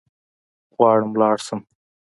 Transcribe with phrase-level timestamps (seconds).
[0.75, 1.61] غواړم لوړ لاړ شم